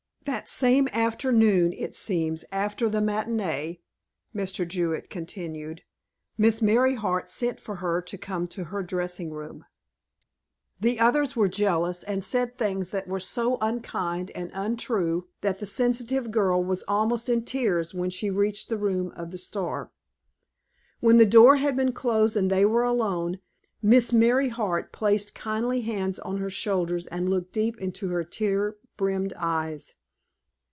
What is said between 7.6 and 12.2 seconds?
her to come to her dressing room. The others were jealous